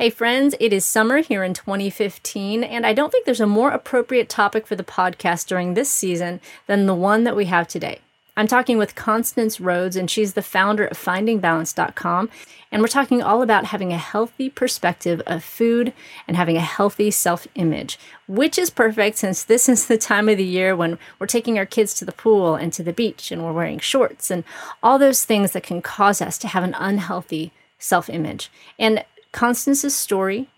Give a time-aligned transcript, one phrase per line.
[0.00, 3.70] Hey, friends, it is summer here in 2015, and I don't think there's a more
[3.70, 8.00] appropriate topic for the podcast during this season than the one that we have today.
[8.34, 12.30] I'm talking with Constance Rhodes, and she's the founder of FindingBalance.com.
[12.72, 15.92] And we're talking all about having a healthy perspective of food
[16.26, 20.38] and having a healthy self image, which is perfect since this is the time of
[20.38, 23.44] the year when we're taking our kids to the pool and to the beach and
[23.44, 24.44] we're wearing shorts and
[24.82, 28.50] all those things that can cause us to have an unhealthy self image.
[28.78, 30.48] And Constance's story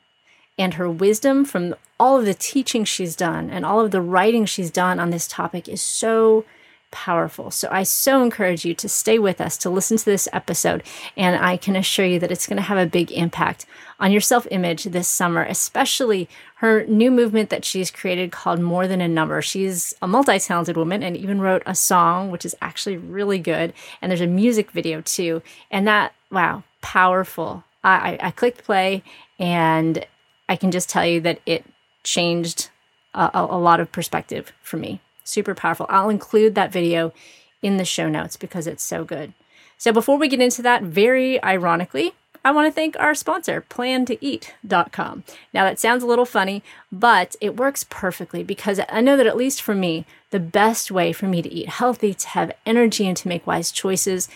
[0.58, 4.44] and her wisdom from all of the teaching she's done and all of the writing
[4.44, 6.44] she's done on this topic is so
[6.92, 7.50] powerful.
[7.50, 10.84] So I so encourage you to stay with us to listen to this episode.
[11.16, 13.66] And I can assure you that it's going to have a big impact
[13.98, 18.86] on your self image this summer, especially her new movement that she's created called More
[18.86, 19.42] Than a Number.
[19.42, 23.72] She's a multi talented woman and even wrote a song, which is actually really good.
[24.00, 25.42] And there's a music video too.
[25.70, 29.02] And that, wow, powerful I, I clicked play
[29.38, 30.06] and
[30.48, 31.64] I can just tell you that it
[32.05, 32.70] changed
[33.14, 35.00] a, a, lot of perspective for me.
[35.24, 35.86] Super powerful.
[35.89, 37.12] I'll include that video
[37.61, 39.33] in the show notes because it's so good.
[39.78, 42.12] So before we get into that, very ironically,
[42.44, 45.24] I want to thank our sponsor, plantoeat.com.
[45.55, 49.36] Now that sounds a little funny, but it works perfectly because I know that at
[49.36, 53.17] least for me, the best way for me to eat healthy, to have energy, and
[53.18, 54.29] to make wise choices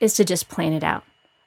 [0.00, 1.04] is to just plan it out.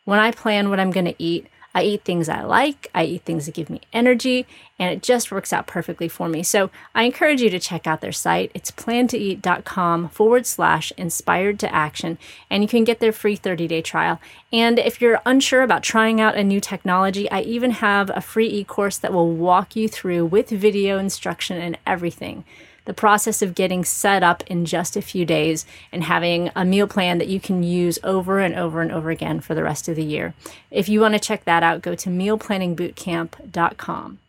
[0.07, 3.23] When I plan what I'm going to eat, I eat things I like, I eat
[3.23, 4.47] things that give me energy,
[4.79, 6.43] and it just works out perfectly for me.
[6.43, 8.49] So I encourage you to check out their site.
[8.53, 12.17] It's plantoeat.com forward slash inspired to action,
[12.49, 14.21] and you can get their free 30 day trial.
[14.53, 18.47] And if you're unsure about trying out a new technology, I even have a free
[18.47, 22.45] e course that will walk you through with video instruction and everything
[22.87, 26.87] the process of getting set up in just a few days and having a meal
[26.87, 29.97] plan that you can use over and over and over again for the rest of
[29.97, 30.33] the year.
[30.71, 34.19] If you want to check that out, go to mealplanningbootcamp.com.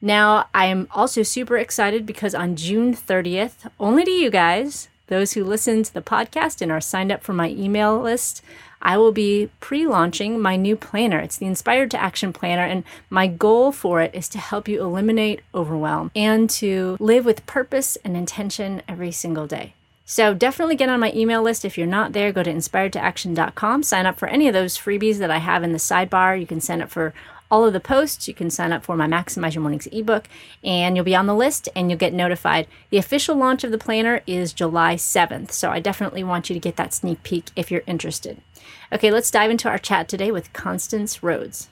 [0.00, 5.34] Now, I am also super excited because on June 30th, only to you guys, those
[5.34, 8.42] who listen to the podcast and are signed up for my email list,
[8.84, 11.18] I will be pre launching my new planner.
[11.18, 14.82] It's the Inspired to Action Planner, and my goal for it is to help you
[14.82, 19.74] eliminate overwhelm and to live with purpose and intention every single day.
[20.06, 21.64] So definitely get on my email list.
[21.64, 23.82] If you're not there, go to inspiredtoaction.com.
[23.82, 26.38] Sign up for any of those freebies that I have in the sidebar.
[26.38, 27.14] You can sign up for
[27.50, 28.28] all of the posts.
[28.28, 30.28] You can sign up for my Maximize Your Mornings ebook,
[30.62, 32.66] and you'll be on the list and you'll get notified.
[32.90, 36.60] The official launch of the planner is July 7th, so I definitely want you to
[36.60, 38.40] get that sneak peek if you're interested.
[38.92, 41.68] Okay, let's dive into our chat today with Constance Rhodes.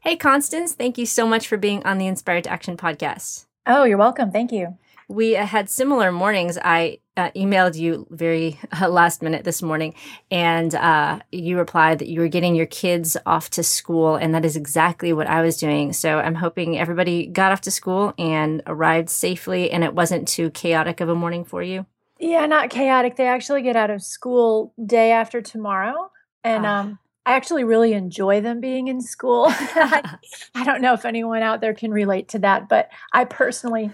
[0.00, 3.46] Hey, Constance, thank you so much for being on the Inspired to Action podcast.
[3.66, 4.32] Oh, you're welcome.
[4.32, 4.76] Thank you.
[5.08, 6.58] We had similar mornings.
[6.62, 9.94] I uh, emailed you very uh, last minute this morning,
[10.30, 14.44] and uh, you replied that you were getting your kids off to school, and that
[14.44, 15.92] is exactly what I was doing.
[15.92, 20.50] So I'm hoping everybody got off to school and arrived safely, and it wasn't too
[20.50, 21.86] chaotic of a morning for you.
[22.18, 23.16] Yeah, not chaotic.
[23.16, 26.10] They actually get out of school day after tomorrow,
[26.44, 26.80] and ah.
[26.80, 29.46] um, I actually really enjoy them being in school.
[29.48, 30.18] I
[30.64, 33.90] don't know if anyone out there can relate to that, but I personally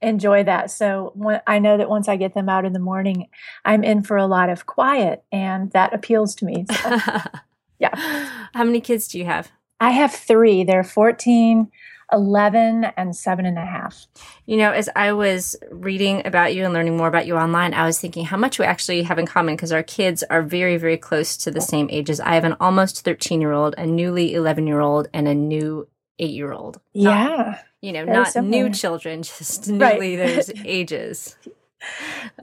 [0.00, 0.70] enjoy that.
[0.70, 3.28] So I know that once I get them out in the morning,
[3.64, 6.66] I'm in for a lot of quiet, and that appeals to me.
[6.70, 6.98] So,
[7.78, 7.94] yeah.
[8.54, 9.50] How many kids do you have?
[9.80, 10.64] I have three.
[10.64, 11.70] They're 14,
[12.12, 14.06] 11, and seven and a half.
[14.46, 17.84] You know, as I was reading about you and learning more about you online, I
[17.84, 20.96] was thinking how much we actually have in common because our kids are very, very
[20.96, 22.20] close to the same ages.
[22.20, 25.86] I have an almost 13 year old, a newly 11 year old, and a new
[26.18, 26.80] eight year old.
[26.92, 28.50] Yeah you know, not similar.
[28.50, 30.16] new children, just newly right.
[30.34, 31.36] those ages.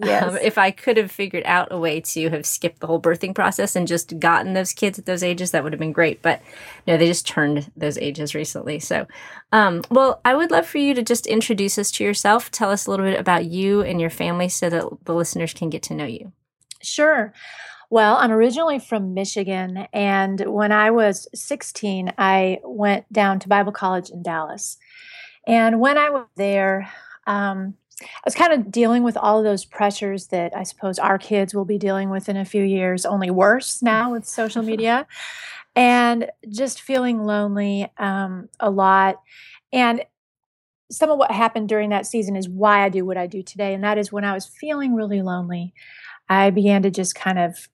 [0.02, 0.24] Yes.
[0.24, 3.36] Um, if I could have figured out a way to have skipped the whole birthing
[3.36, 6.22] process and just gotten those kids at those ages, that would have been great.
[6.22, 6.42] But
[6.88, 8.80] no, they just turned those ages recently.
[8.80, 9.08] So,
[9.52, 12.50] um, well, I would love for you to just introduce us to yourself.
[12.50, 15.70] Tell us a little bit about you and your family so that the listeners can
[15.70, 16.32] get to know you.
[16.82, 17.34] Sure.
[17.96, 19.88] Well, I'm originally from Michigan.
[19.94, 24.78] And when I was 16, I went down to Bible college in Dallas.
[25.48, 26.92] And when I was there,
[27.26, 31.18] um, I was kind of dealing with all of those pressures that I suppose our
[31.18, 35.08] kids will be dealing with in a few years, only worse now with social media,
[35.74, 39.22] and just feeling lonely um, a lot.
[39.72, 40.04] And
[40.92, 43.74] some of what happened during that season is why I do what I do today.
[43.74, 45.74] And that is when I was feeling really lonely,
[46.28, 47.70] I began to just kind of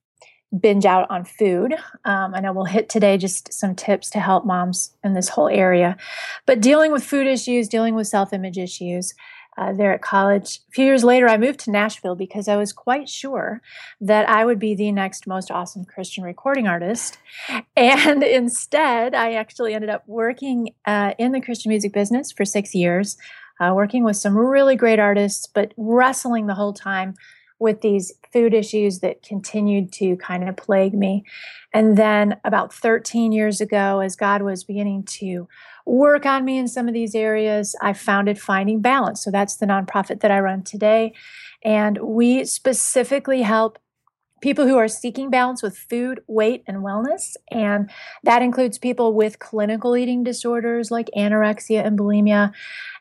[0.60, 1.74] binge out on food.
[2.04, 5.98] Um, I will hit today just some tips to help moms in this whole area.
[6.46, 9.14] But dealing with food issues, dealing with self image issues,
[9.58, 10.62] uh, there at college.
[10.70, 13.62] A few years later, I moved to Nashville because I was quite sure
[14.00, 17.18] that I would be the next most awesome Christian recording artist.
[17.76, 22.74] And instead, I actually ended up working uh, in the Christian music business for six
[22.74, 23.18] years,
[23.60, 27.16] uh, working with some really great artists, but wrestling the whole time
[27.62, 31.24] with these food issues that continued to kind of plague me.
[31.74, 35.48] And then about 13 years ago, as God was beginning to
[35.86, 39.24] work on me in some of these areas, I founded Finding Balance.
[39.24, 41.14] So that's the nonprofit that I run today.
[41.64, 43.78] And we specifically help
[44.42, 47.36] people who are seeking balance with food, weight, and wellness.
[47.50, 47.90] And
[48.24, 52.52] that includes people with clinical eating disorders like anorexia and bulimia.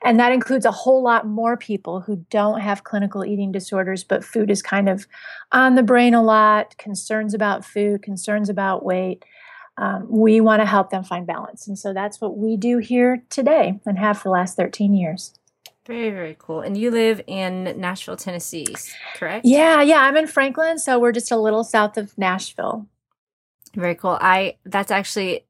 [0.05, 4.25] And that includes a whole lot more people who don't have clinical eating disorders, but
[4.25, 5.07] food is kind of
[5.51, 9.25] on the brain a lot, concerns about food, concerns about weight.
[9.79, 11.67] Um, we want to help them find balance.
[11.67, 15.40] And so that's what we do here today and have for the last 13 years.
[15.87, 16.61] Very, very cool.
[16.61, 18.67] And you live in Nashville, Tennessee,
[19.15, 19.47] correct?
[19.47, 20.00] Yeah, yeah.
[20.00, 22.87] I'm in Franklin, so we're just a little south of Nashville.
[23.75, 24.19] Very cool.
[24.21, 25.47] I that's actually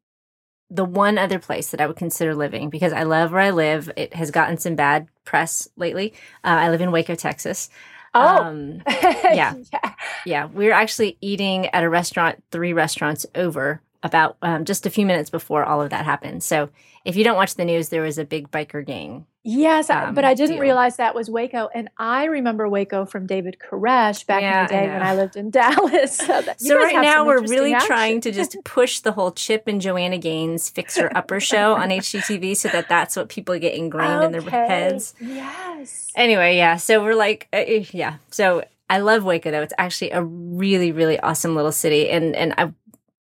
[0.71, 3.91] the one other place that I would consider living because I love where I live.
[3.97, 6.13] It has gotten some bad press lately.
[6.45, 7.69] Uh, I live in Waco, Texas.
[8.15, 9.55] Oh, um, yeah.
[9.73, 9.95] yeah,
[10.25, 10.45] yeah.
[10.47, 15.29] We're actually eating at a restaurant, three restaurants over, about um, just a few minutes
[15.29, 16.43] before all of that happened.
[16.43, 16.71] So
[17.05, 20.25] if you don't watch the news, there was a big biker gang Yes, um, but
[20.25, 20.63] I didn't deal.
[20.63, 21.71] realize that was Waco.
[21.75, 25.15] And I remember Waco from David Koresh back yeah, in the day I when I
[25.15, 26.17] lived in Dallas.
[26.17, 27.87] So, so right now we're really action.
[27.87, 32.55] trying to just push the whole Chip and Joanna Gaines fixer upper show on HGTV
[32.55, 34.27] so that that's what people get ingrained okay.
[34.27, 35.15] in their heads.
[35.19, 36.13] Yes.
[36.15, 36.77] Anyway, yeah.
[36.77, 38.17] So we're like, uh, eh, yeah.
[38.31, 39.63] So I love Waco though.
[39.63, 42.11] It's actually a really, really awesome little city.
[42.11, 42.75] And, and I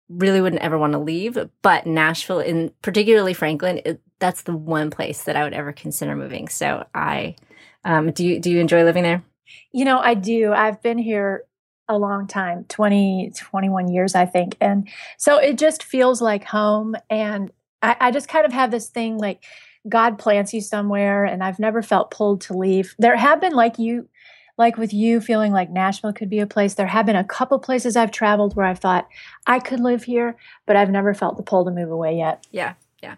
[0.09, 1.37] really wouldn't ever want to leave.
[1.61, 6.15] But Nashville, in particularly Franklin, it, that's the one place that I would ever consider
[6.15, 6.47] moving.
[6.47, 7.35] So I,
[7.83, 9.23] um, do you do you enjoy living there?
[9.71, 10.53] You know, I do.
[10.53, 11.43] I've been here
[11.89, 16.95] a long time 20 21 years i think and so it just feels like home
[17.09, 17.49] and
[17.81, 19.41] I, I just kind of have this thing like
[19.87, 23.79] god plants you somewhere and i've never felt pulled to leave there have been like
[23.79, 24.09] you
[24.57, 27.59] like with you feeling like Nashville could be a place, there have been a couple
[27.59, 29.07] places I've traveled where I've thought
[29.45, 30.35] I could live here,
[30.65, 32.47] but I've never felt the pull to move away yet.
[32.51, 32.73] Yeah,
[33.03, 33.15] yeah.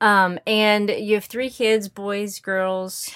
[0.00, 3.10] Um, and you have three kids, boys, girls.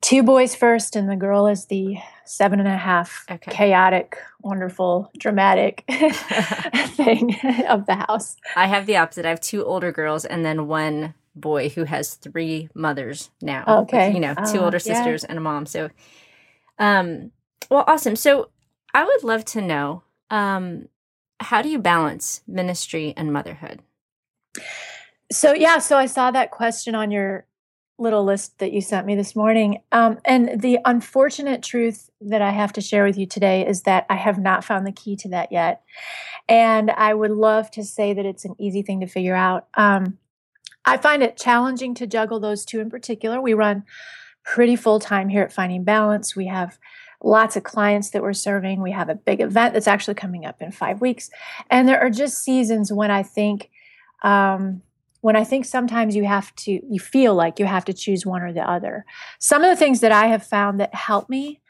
[0.00, 1.96] Two boys first, and the girl is the
[2.26, 3.50] seven and a half okay.
[3.50, 7.34] chaotic, wonderful, dramatic thing
[7.68, 8.36] of the house.
[8.54, 9.24] I have the opposite.
[9.24, 13.64] I have two older girls and then one boy who has three mothers now.
[13.66, 14.08] Okay.
[14.08, 15.30] With, you know, two uh, older sisters yeah.
[15.30, 15.64] and a mom.
[15.64, 15.88] So
[16.78, 17.30] um,
[17.70, 18.16] well, awesome.
[18.16, 18.50] So
[18.92, 20.88] I would love to know um,
[21.40, 23.82] how do you balance ministry and motherhood?
[25.34, 27.46] So, yeah, so I saw that question on your
[27.98, 29.80] little list that you sent me this morning.
[29.90, 34.06] Um, and the unfortunate truth that I have to share with you today is that
[34.08, 35.82] I have not found the key to that yet.
[36.48, 39.66] And I would love to say that it's an easy thing to figure out.
[39.74, 40.18] Um,
[40.84, 43.40] I find it challenging to juggle those two in particular.
[43.40, 43.82] We run
[44.44, 46.36] pretty full time here at Finding Balance.
[46.36, 46.78] We have
[47.22, 48.82] lots of clients that we're serving.
[48.82, 51.28] We have a big event that's actually coming up in five weeks.
[51.70, 53.70] And there are just seasons when I think,
[54.22, 54.82] um,
[55.24, 58.42] when I think sometimes you have to, you feel like you have to choose one
[58.42, 59.06] or the other.
[59.40, 61.62] Some of the things that I have found that help me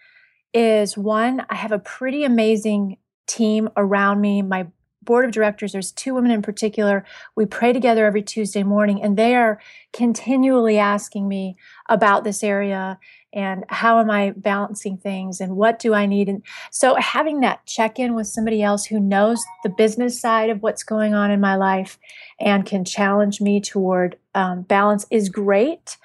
[0.52, 2.96] is one, I have a pretty amazing
[3.28, 4.42] team around me.
[4.42, 4.66] My
[5.02, 7.04] board of directors, there's two women in particular.
[7.36, 9.60] We pray together every Tuesday morning, and they are
[9.92, 11.56] continually asking me
[11.88, 12.98] about this area
[13.34, 16.28] and how am I balancing things and what do I need.
[16.28, 20.62] And so having that check in with somebody else who knows the business side of
[20.62, 21.98] what's going on in my life
[22.40, 25.96] and can challenge me toward um, balance is great.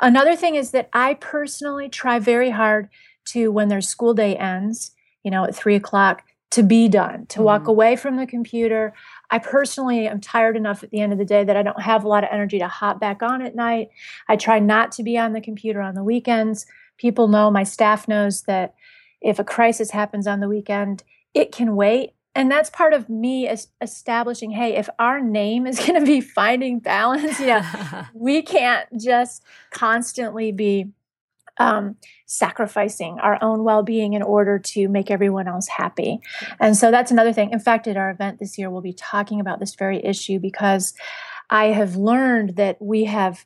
[0.00, 2.88] Another thing is that I personally try very hard
[3.26, 4.92] to, when their school day ends,
[5.24, 7.44] you know, at three o'clock, to be done, to mm-hmm.
[7.44, 8.94] walk away from the computer.
[9.30, 12.04] I personally am tired enough at the end of the day that I don't have
[12.04, 13.88] a lot of energy to hop back on at night.
[14.28, 16.66] I try not to be on the computer on the weekends.
[16.96, 18.74] People know, my staff knows that
[19.20, 21.02] if a crisis happens on the weekend,
[21.34, 23.48] it can wait and that's part of me
[23.80, 27.62] establishing hey if our name is going to be finding balance you know
[28.14, 30.86] we can't just constantly be
[31.58, 31.96] um,
[32.26, 36.20] sacrificing our own well-being in order to make everyone else happy.
[36.60, 37.50] And so that's another thing.
[37.52, 40.94] In fact at our event this year we'll be talking about this very issue because
[41.50, 43.44] i have learned that we have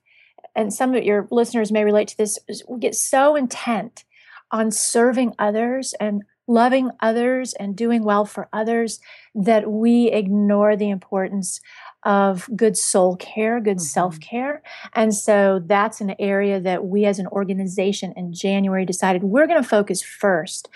[0.54, 2.38] and some of your listeners may relate to this
[2.68, 4.04] we get so intent
[4.50, 8.98] on serving others and loving others and doing well for others
[9.34, 11.60] that we ignore the importance
[12.04, 13.84] of good soul care, good mm-hmm.
[13.84, 14.62] self care.
[14.94, 19.62] And so that's an area that we as an organization in January decided we're going
[19.62, 20.68] to focus first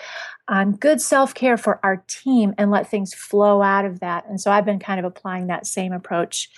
[0.47, 4.25] on good self care for our team and let things flow out of that.
[4.29, 6.49] And so I've been kind of applying that same approach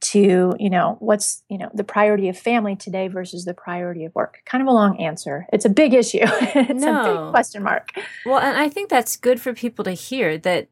[0.00, 4.14] to you know what's you know the priority of family today versus the priority of
[4.14, 7.00] work kind of a long answer it's a big issue it's no.
[7.00, 7.92] a big question mark
[8.24, 10.68] well and i think that's good for people to hear that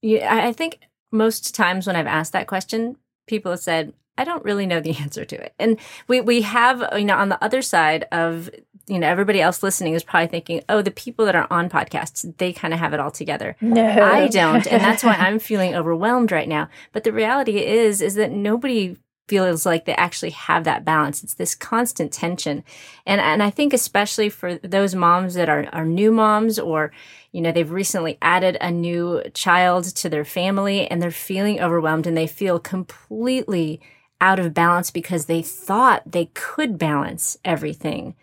[0.00, 0.78] you, i think
[1.10, 2.96] most times when i've asked that question
[3.26, 5.54] people have said I don't really know the answer to it.
[5.58, 8.50] And we, we have, you know, on the other side of,
[8.86, 12.36] you know, everybody else listening is probably thinking, oh, the people that are on podcasts,
[12.38, 13.56] they kind of have it all together.
[13.60, 13.86] No.
[13.86, 14.66] I don't.
[14.66, 16.68] And that's why I'm feeling overwhelmed right now.
[16.92, 18.96] But the reality is, is that nobody
[19.28, 21.22] feels like they actually have that balance.
[21.22, 22.62] It's this constant tension.
[23.04, 26.92] And, and I think especially for those moms that are, are new moms or,
[27.32, 32.06] you know, they've recently added a new child to their family and they're feeling overwhelmed
[32.06, 33.80] and they feel completely
[34.20, 38.14] out of balance because they thought they could balance everything.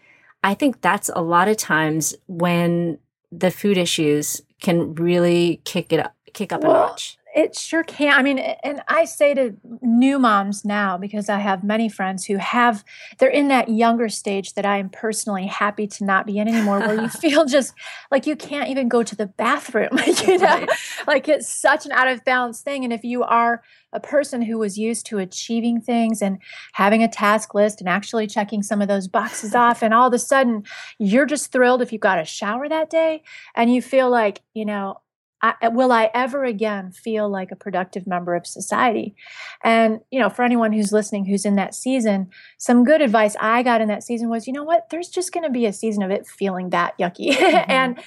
[0.43, 2.99] I think that's a lot of times when
[3.31, 7.17] the food issues can really kick it up, kick up well, a notch.
[7.35, 8.13] It sure can.
[8.13, 12.37] I mean, and I say to new moms now because I have many friends who
[12.37, 12.83] have,
[13.17, 16.79] they're in that younger stage that I am personally happy to not be in anymore,
[16.79, 17.73] where you feel just
[18.11, 19.99] like you can't even go to the bathroom.
[20.27, 20.69] you know, right.
[21.07, 22.83] like it's such an out of balance thing.
[22.83, 23.63] And if you are
[23.93, 26.39] a person who was used to achieving things and
[26.73, 30.13] having a task list and actually checking some of those boxes off, and all of
[30.13, 30.63] a sudden
[30.99, 33.23] you're just thrilled if you got a shower that day
[33.55, 34.99] and you feel like, you know,
[35.43, 39.13] I, will I ever again feel like a productive member of society?
[39.61, 43.61] And, you know, for anyone who's listening who's in that season, some good advice I
[43.61, 46.01] got in that season was, you know what, there's just going to be a season
[46.01, 47.33] of it feeling that yucky.
[47.43, 47.71] Mm-hmm.
[47.71, 47.99] and,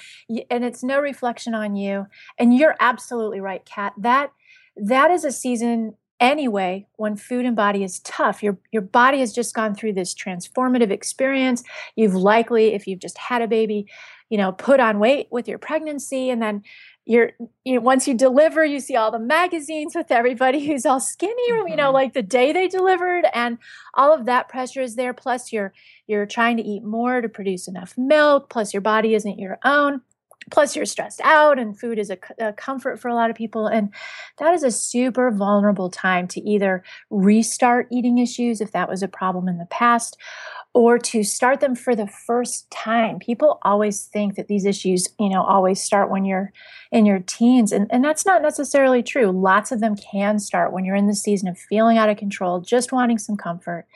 [0.49, 2.07] and it's no reflection on you.
[2.39, 3.93] And you're absolutely right, Kat.
[3.97, 4.31] That,
[4.75, 9.31] that is a season anyway when food and body is tough your your body has
[9.31, 11.63] just gone through this transformative experience
[11.95, 13.85] you've likely if you've just had a baby
[14.29, 16.63] you know put on weight with your pregnancy and then
[17.07, 17.31] you're
[17.63, 21.51] you know once you deliver you see all the magazines with everybody who's all skinny
[21.51, 21.67] mm-hmm.
[21.69, 21.93] you know mm-hmm.
[21.93, 23.57] like the day they delivered and
[23.93, 25.73] all of that pressure is there plus you're
[26.07, 30.01] you're trying to eat more to produce enough milk plus your body isn't your own
[30.51, 33.67] plus you're stressed out and food is a, a, comfort for a lot of people
[33.67, 33.93] and
[34.37, 39.07] that is a super vulnerable time to either restart eating issues if that was a
[39.07, 40.17] problem in the past
[40.77, 43.17] or to start them for the first time.
[43.17, 46.53] People always think that these issues you know always start when you're
[46.91, 49.31] in your teens and, and that's not necessarily true.
[49.31, 52.61] Lots of them can start when you're in the season of feeling out of control
[52.61, 53.87] just wanting some comfort.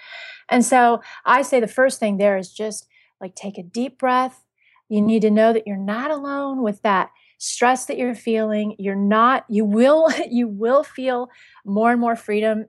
[0.50, 2.88] And so i say the first thing there is just
[3.22, 4.44] like take a deep breath.
[4.90, 7.12] You need to know that you're not alone with that
[7.42, 8.76] stress that you're feeling.
[8.78, 11.28] You're not, you will, you will feel
[11.66, 12.66] more and more freedom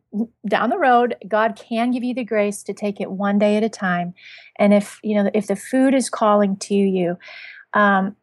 [0.49, 1.15] down the road.
[1.29, 4.15] God can give you the grace to take it one day at a time.
[4.59, 7.19] And if, you know, if the food is calling to you,
[7.75, 8.17] um,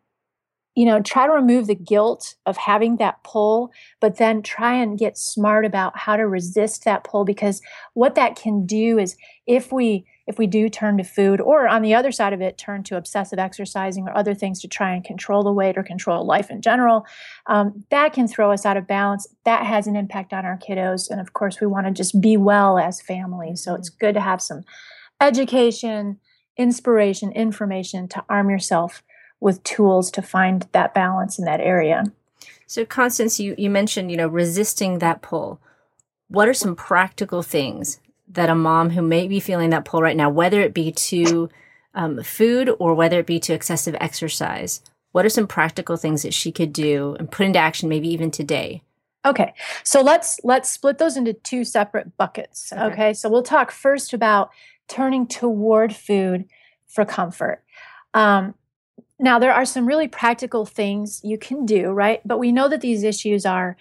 [0.74, 4.98] you know, try to remove the guilt of having that pull, but then try and
[4.98, 7.62] get smart about how to resist that pull because
[7.94, 9.16] what that can do is
[9.46, 12.56] if we if we do turn to food or on the other side of it
[12.56, 16.24] turn to obsessive exercising or other things to try and control the weight or control
[16.24, 17.04] life in general
[17.48, 19.28] um, that can throw us out of balance.
[19.44, 21.10] That has an impact on our kiddos.
[21.10, 24.06] And of course we want to just be well as families so it's mm-hmm.
[24.06, 24.64] good to have some
[25.20, 26.20] education
[26.58, 29.02] inspiration information to arm yourself
[29.40, 32.04] with tools to find that balance in that area.
[32.68, 35.60] So constance you, you mentioned you know resisting that pull.
[36.28, 40.18] What are some practical things that a mom who may be feeling that pull right
[40.18, 41.50] now, whether it be to
[41.94, 44.82] um, food or whether it be to excessive exercise,
[45.12, 48.30] what are some practical things that she could do and put into action, maybe even
[48.30, 48.84] today?
[49.26, 52.72] Okay, so let's let's split those into two separate buckets.
[52.72, 53.14] Okay, okay?
[53.14, 54.52] so we'll talk first about
[54.88, 56.46] turning toward food
[56.88, 57.62] for comfort.
[58.14, 58.56] Um,
[59.20, 62.22] now, there are some really practical things you can do, right?
[62.26, 63.76] But we know that these issues are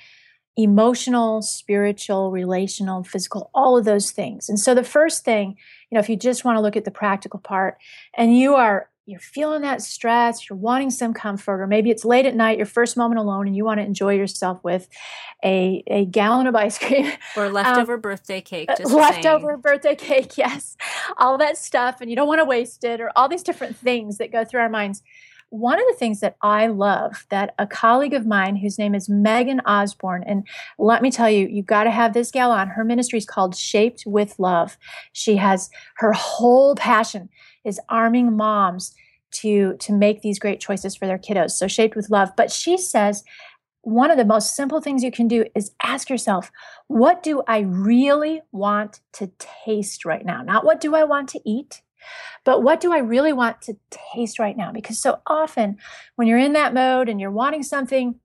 [0.59, 4.49] emotional, spiritual, relational, physical, all of those things.
[4.49, 5.57] And so the first thing,
[5.89, 7.79] you know, if you just want to look at the practical part
[8.15, 12.27] and you are you're feeling that stress, you're wanting some comfort, or maybe it's late
[12.27, 14.87] at night, your first moment alone, and you want to enjoy yourself with
[15.43, 17.11] a, a gallon of ice cream.
[17.35, 18.69] Or um, leftover um, birthday cake.
[18.77, 19.61] Just leftover saying.
[19.63, 20.77] birthday cake, yes.
[21.17, 24.19] All that stuff, and you don't want to waste it, or all these different things
[24.19, 25.03] that go through our minds.
[25.51, 29.09] One of the things that I love that a colleague of mine, whose name is
[29.09, 30.47] Megan Osborne, and
[30.79, 32.69] let me tell you, you've got to have this gal on.
[32.69, 34.77] Her ministry is called Shaped with Love.
[35.13, 37.31] She has her whole passion
[37.65, 38.95] is arming moms
[39.31, 42.77] to to make these great choices for their kiddos so shaped with love but she
[42.79, 43.23] says
[43.83, 46.51] one of the most simple things you can do is ask yourself
[46.87, 51.41] what do i really want to taste right now not what do i want to
[51.45, 51.83] eat
[52.45, 54.73] but what do I really want to taste right now?
[54.73, 55.79] Because so often
[56.17, 58.21] when you're in that mode and you're wanting something,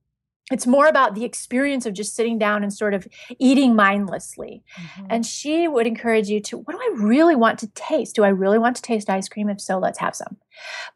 [0.50, 4.62] it's more about the experience of just sitting down and sort of eating mindlessly.
[4.76, 5.06] Mm-hmm.
[5.08, 8.14] And she would encourage you to, what do I really want to taste?
[8.14, 9.48] Do I really want to taste ice cream?
[9.48, 10.36] If so, let's have some.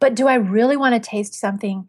[0.00, 1.88] But do I really want to taste something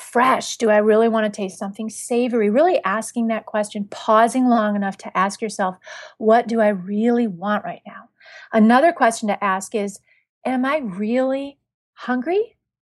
[0.00, 0.56] fresh?
[0.56, 2.48] Do I really want to taste something savory?
[2.48, 5.76] Really asking that question, pausing long enough to ask yourself,
[6.16, 8.08] what do I really want right now?
[8.52, 10.00] Another question to ask is,
[10.48, 11.58] am I really
[11.94, 12.56] hungry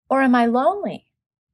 [0.10, 1.10] or am I lonely?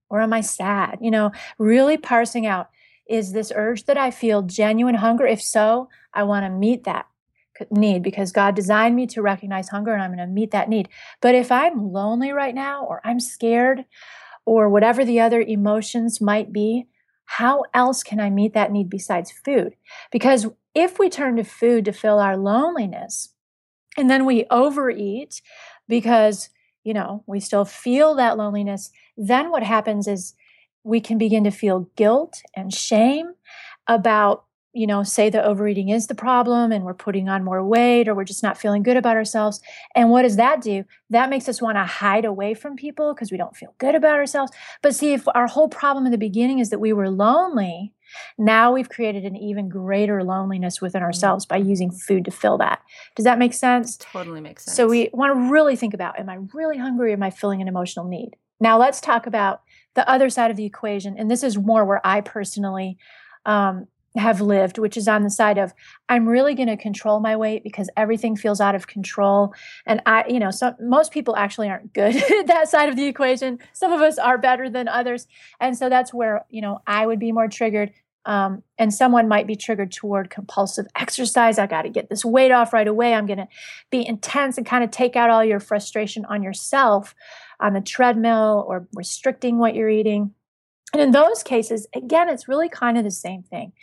[0.10, 1.00] or am I sad?
[1.02, 2.70] You know, really parsing out
[3.08, 5.28] is this urge that I feel genuine hunger?
[5.28, 7.06] If so, I want to meet that
[7.70, 10.90] need because God designed me to recognize hunger and I'm going to meet that need.
[11.22, 13.86] But if I'm lonely right now or I'm scared
[14.46, 16.88] or whatever the other emotions might be,
[17.26, 19.76] how else can I meet that need besides food?
[20.12, 23.30] Because if we turn to food to fill our loneliness
[23.98, 25.42] and then we overeat
[25.88, 26.50] because
[26.86, 30.36] you know, we still feel that loneliness, then what happens is
[30.84, 33.34] we can begin to feel guilt and shame
[33.88, 38.08] about, you know, say the overeating is the problem and we're putting on more weight
[38.08, 39.62] or we're just not feeling good about ourselves.
[39.96, 40.84] And what does that do?
[41.10, 44.20] That makes us want to hide away from people because we don't feel good about
[44.20, 44.52] ourselves.
[44.84, 47.95] But see, if our whole problem in the beginning is that we were lonely,
[48.38, 51.06] now we've created an even greater loneliness within mm.
[51.06, 52.82] ourselves by using food to fill that.
[53.16, 53.98] Does that make sense?
[53.98, 54.76] Totally makes sense.
[54.76, 57.14] So we want to really think about am I really hungry?
[57.14, 58.36] Am I feeling an emotional need?
[58.60, 59.62] Now let's talk about
[59.96, 61.16] the other side of the equation.
[61.18, 62.98] And this is more where I personally
[63.46, 65.74] um, have lived, which is on the side of
[66.10, 69.54] I'm really going to control my weight because everything feels out of control.
[69.86, 73.06] And I, you know, so most people actually aren't good at that side of the
[73.06, 73.60] equation.
[73.74, 75.28] Some of us are better than others.
[75.60, 77.92] And so that's where, you know, I would be more triggered.
[78.28, 81.60] Um, and someone might be triggered toward compulsive exercise.
[81.60, 83.14] I got to get this weight off right away.
[83.14, 83.48] I'm going to
[83.92, 87.14] be intense and kind of take out all your frustration on yourself
[87.60, 90.34] on the treadmill or restricting what you're eating.
[90.96, 93.74] And in those cases, again, it's really kind of the same thing.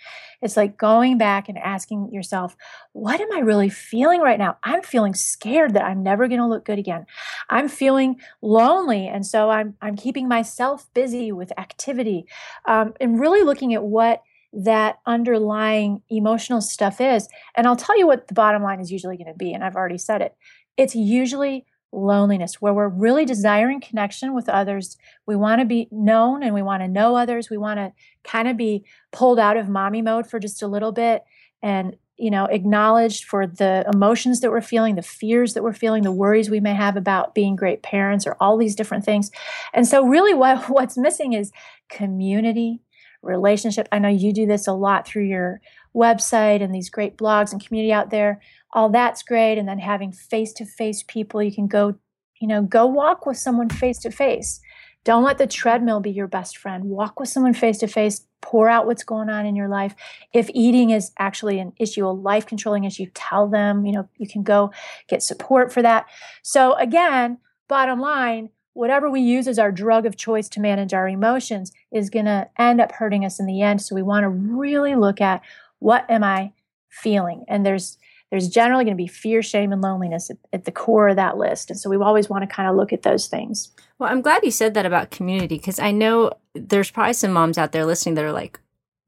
[0.40, 2.56] It's like going back and asking yourself,
[2.94, 4.56] what am I really feeling right now?
[4.64, 7.04] I'm feeling scared that I'm never going to look good again.
[7.50, 9.08] I'm feeling lonely.
[9.08, 12.24] And so I'm, I'm keeping myself busy with activity
[12.64, 14.22] um, and really looking at what
[14.54, 17.28] that underlying emotional stuff is.
[17.54, 19.52] And I'll tell you what the bottom line is usually going to be.
[19.52, 20.34] And I've already said it.
[20.78, 24.96] It's usually loneliness, where we're really desiring connection with others.
[25.26, 27.50] We want to be known and we want to know others.
[27.50, 27.92] We want to
[28.24, 31.24] kind of be pulled out of mommy mode for just a little bit
[31.62, 36.02] and you know acknowledged for the emotions that we're feeling the fears that we're feeling
[36.02, 39.30] the worries we may have about being great parents or all these different things
[39.72, 41.50] and so really what what's missing is
[41.88, 42.80] community
[43.22, 45.60] relationship i know you do this a lot through your
[45.94, 48.40] website and these great blogs and community out there
[48.72, 49.58] all that's great.
[49.58, 51.94] And then having face to face people you can go
[52.40, 54.60] you know go walk with someone face to face
[55.04, 56.84] don't let the treadmill be your best friend.
[56.84, 59.96] Walk with someone face to face pour out what's going on in your life.
[60.32, 64.28] If eating is actually an issue a life controlling issue tell them you know you
[64.28, 64.72] can go
[65.08, 66.06] get support for that.
[66.42, 71.06] So again bottom line whatever we use as our drug of choice to manage our
[71.06, 73.82] emotions is going to end up hurting us in the end.
[73.82, 75.42] So we want to really look at
[75.82, 76.52] what am i
[76.90, 77.98] feeling and there's
[78.30, 81.36] there's generally going to be fear, shame, and loneliness at, at, the core of that
[81.36, 81.68] list.
[81.68, 83.70] And so we always want to kind of look at those things.
[83.98, 87.58] Well, I'm glad you said that about community because I know there's probably some moms
[87.58, 88.58] out there listening that are like,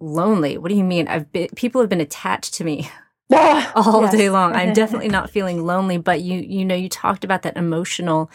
[0.00, 0.58] lonely.
[0.58, 1.08] What do you mean?
[1.08, 2.90] I've been, people have been attached to me
[3.32, 4.12] oh, all yes.
[4.12, 4.54] day long.
[4.54, 8.30] I'm definitely not feeling lonely, but you, you know, you talked about that emotional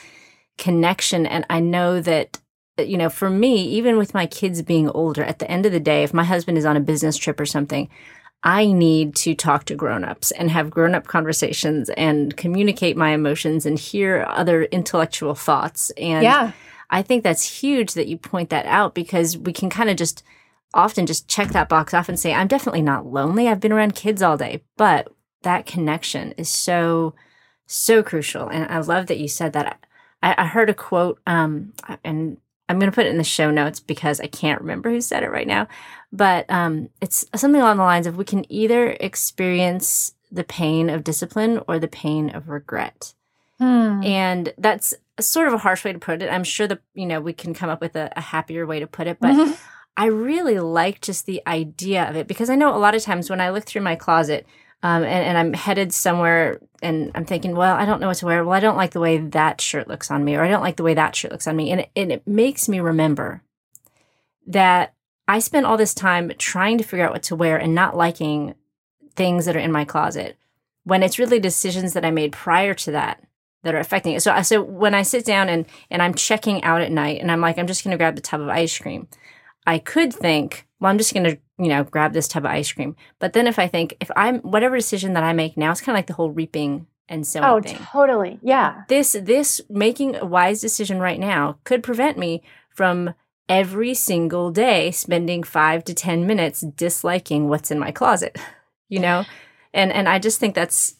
[0.57, 1.25] connection.
[1.25, 2.39] And I know that
[2.77, 5.71] uh, you know, for me, even with my kids being older, at the end of
[5.71, 7.89] the day, if my husband is on a business trip or something,
[8.43, 13.77] I need to talk to grown-ups and have grown-up conversations and communicate my emotions and
[13.77, 15.89] hear other intellectual thoughts.
[15.97, 16.53] And yeah.
[16.89, 20.23] I think that's huge that you point that out because we can kind of just
[20.73, 23.47] often just check that box off and say, I'm definitely not lonely.
[23.47, 24.63] I've been around kids all day.
[24.77, 25.09] But
[25.43, 27.13] that connection is so,
[27.65, 28.47] so crucial.
[28.47, 29.85] And I love that you said that.
[30.23, 31.73] I, I heard a quote, um,
[32.03, 32.37] and
[32.69, 35.23] I'm going to put it in the show notes because I can't remember who said
[35.23, 35.67] it right now.
[36.11, 41.03] But um, it's something along the lines of we can either experience the pain of
[41.03, 43.13] discipline or the pain of regret.
[43.57, 44.03] Hmm.
[44.03, 46.31] And that's sort of a harsh way to put it.
[46.31, 48.87] I'm sure that, you know, we can come up with a, a happier way to
[48.87, 49.17] put it.
[49.19, 49.53] But mm-hmm.
[49.97, 53.29] I really like just the idea of it because I know a lot of times
[53.29, 54.45] when I look through my closet,
[54.81, 58.25] um, and, and, I'm headed somewhere and I'm thinking, well, I don't know what to
[58.25, 58.45] wear.
[58.45, 60.77] Well, I don't like the way that shirt looks on me, or I don't like
[60.77, 61.71] the way that shirt looks on me.
[61.71, 63.43] And it, and it makes me remember
[64.47, 64.93] that
[65.27, 68.55] I spent all this time trying to figure out what to wear and not liking
[69.15, 70.37] things that are in my closet
[70.85, 73.21] when it's really decisions that I made prior to that
[73.63, 74.21] that are affecting it.
[74.21, 77.41] So, so when I sit down and, and I'm checking out at night and I'm
[77.41, 79.07] like, I'm just going to grab the tub of ice cream,
[79.67, 82.71] I could think, well, I'm just going to, you know, grab this tub of ice
[82.71, 82.95] cream.
[83.19, 85.95] But then if I think, if I'm, whatever decision that I make now, it's kind
[85.95, 87.77] of like the whole reaping and sowing oh, thing.
[87.91, 88.39] totally.
[88.41, 88.83] Yeah.
[88.87, 93.13] This, this making a wise decision right now could prevent me from
[93.49, 98.37] every single day spending five to 10 minutes disliking what's in my closet,
[98.89, 99.25] you know?
[99.73, 100.95] And, and I just think that's,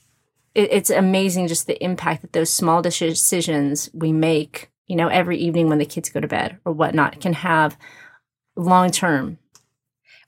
[0.53, 5.37] it, it's amazing just the impact that those small decisions we make, you know, every
[5.37, 7.77] evening when the kids go to bed or whatnot can have
[8.57, 9.38] long term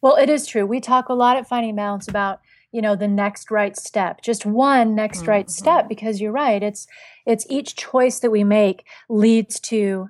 [0.01, 0.65] well, it is true.
[0.65, 4.45] We talk a lot at Finding Balance about you know the next right step just
[4.45, 5.29] one next mm-hmm.
[5.29, 6.87] right step because you're right it's
[7.25, 10.09] it's each choice that we make leads to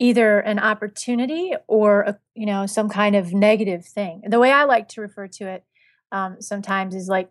[0.00, 4.64] either an opportunity or a, you know some kind of negative thing the way i
[4.64, 5.64] like to refer to it
[6.10, 7.30] um, sometimes is like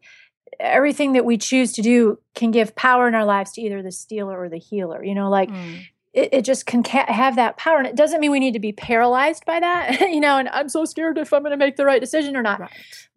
[0.59, 3.91] everything that we choose to do can give power in our lives to either the
[3.91, 5.79] stealer or the healer you know like mm
[6.17, 7.77] it, it just can ca- have that power.
[7.77, 10.67] And it doesn't mean we need to be paralyzed by that, you know, and I'm
[10.67, 12.59] so scared if I'm going to make the right decision or not.
[12.59, 12.71] Right.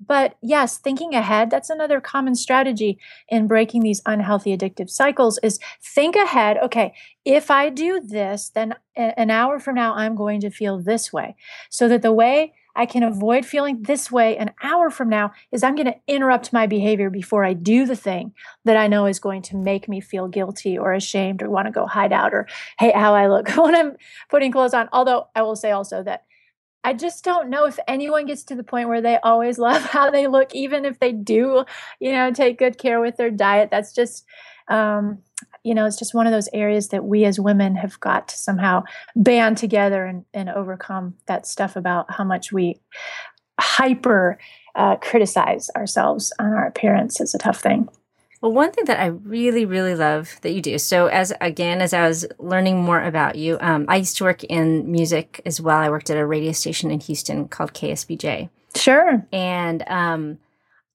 [0.07, 5.59] But yes, thinking ahead, that's another common strategy in breaking these unhealthy addictive cycles is
[5.83, 6.59] think ahead.
[6.59, 6.93] Okay,
[7.25, 11.37] if I do this, then an hour from now, I'm going to feel this way.
[11.71, 15.63] So that the way I can avoid feeling this way an hour from now is
[15.63, 18.33] I'm going to interrupt my behavior before I do the thing
[18.65, 21.73] that I know is going to make me feel guilty or ashamed or want to
[21.73, 22.47] go hide out or
[22.79, 23.97] hate how I look when I'm
[24.29, 24.89] putting clothes on.
[24.93, 26.25] Although I will say also that
[26.83, 30.11] I just don't know if anyone gets to the point where they always love how
[30.11, 31.65] they look, even if they do,
[31.99, 33.71] you know, take good care with their diet.
[33.71, 34.25] That's just,
[34.69, 35.19] um,
[35.63, 38.37] you know, it's just one of those areas that we as women have got to
[38.37, 42.81] somehow band together and, and overcome that stuff about how much we
[43.61, 44.39] hyper
[44.75, 47.89] uh, criticize ourselves on our appearance is a tough thing.
[48.41, 50.79] Well, one thing that I really, really love that you do.
[50.79, 54.43] So, as again, as I was learning more about you, um, I used to work
[54.45, 55.77] in music as well.
[55.77, 58.49] I worked at a radio station in Houston called KSBJ.
[58.75, 59.27] Sure.
[59.31, 60.39] And um,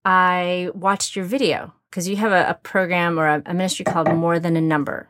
[0.03, 4.13] I watched your video because you have a, a, program or a, a, ministry called
[4.13, 5.07] More Than a Number.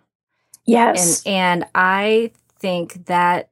[0.67, 1.23] Yes.
[1.25, 3.49] And, and I think that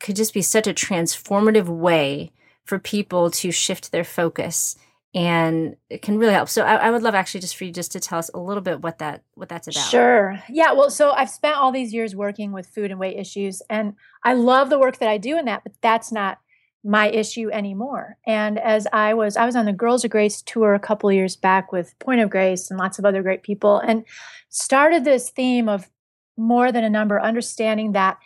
[0.00, 2.30] could just be such a transformative way
[2.66, 4.76] for people to shift their focus
[5.14, 6.50] and it can really help.
[6.50, 8.62] So I, I, would love actually just for you just to tell us a little
[8.62, 9.88] bit what that what that's about.
[9.88, 10.42] Sure.
[10.48, 10.72] Yeah.
[10.72, 14.34] Well, so I've spent all these years working with food and weight issues, and I
[14.34, 16.38] love the work that I do in that, but that's not
[16.84, 18.16] my issue anymore.
[18.26, 21.36] And as I was, I was on the Girls of Grace tour a couple years
[21.36, 24.04] back with Point of Grace and lots of other great people, and
[24.48, 25.88] started this theme of
[26.36, 28.18] more than a number, understanding that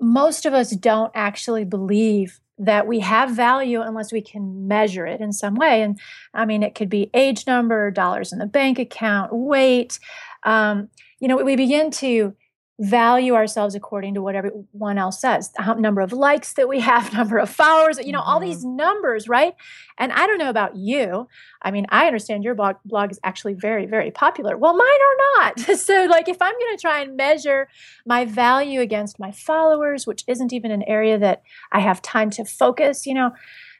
[0.00, 5.20] most of us don't actually believe that we have value unless we can measure it
[5.20, 5.82] in some way.
[5.82, 5.98] And
[6.34, 9.98] I mean, it could be age number, dollars in the bank account, weight.
[10.42, 10.88] Um,
[11.20, 12.34] you know, we begin to
[12.80, 15.50] value ourselves according to what everyone else says.
[15.52, 18.28] The number of likes that we have number of followers you know mm-hmm.
[18.28, 19.54] all these numbers right?
[19.98, 21.28] And i don't know about you.
[21.62, 24.56] I mean i understand your blog, blog is actually very very popular.
[24.56, 25.60] Well mine are not.
[25.88, 27.68] So like if i'm going to try and measure
[28.06, 32.44] my value against my followers which isn't even an area that i have time to
[32.44, 33.30] focus you know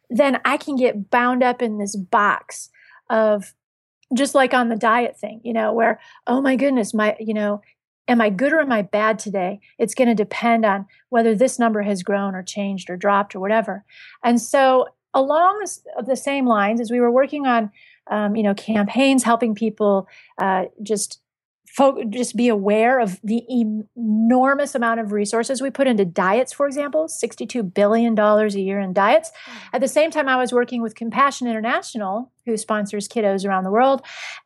[0.08, 2.70] then i can get bound up in this box
[3.11, 3.52] of
[4.14, 7.61] just like on the diet thing, you know, where, oh my goodness, my, you know,
[8.08, 9.60] am I good or am I bad today?
[9.78, 13.40] It's going to depend on whether this number has grown or changed or dropped or
[13.40, 13.84] whatever.
[14.24, 15.64] And so, along
[16.04, 17.70] the same lines, as we were working on,
[18.10, 21.20] um, you know, campaigns helping people uh, just
[21.78, 26.66] fo- just be aware of the enormous amount of resources we put into diets, for
[26.66, 29.30] example, $62 billion a year in diets.
[29.30, 29.68] Mm-hmm.
[29.74, 33.70] At the same time, I was working with Compassion International, who sponsors kiddos around the
[33.70, 34.02] world,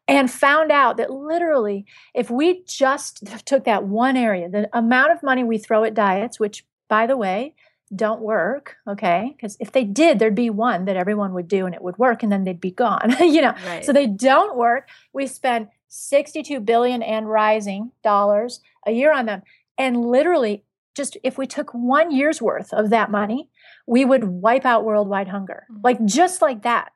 [0.06, 5.22] and found out that literally, if we just took that one area, the amount of
[5.22, 7.54] money we throw at diets, which, by the way,
[7.94, 11.74] don't work okay because if they did there'd be one that everyone would do and
[11.74, 13.84] it would work and then they'd be gone you know right.
[13.84, 19.42] so they don't work we spend 62 billion and rising dollars a year on them.
[19.76, 23.50] And literally, just if we took one year's worth of that money,
[23.86, 25.82] we would wipe out worldwide hunger, mm-hmm.
[25.84, 26.92] like just like that.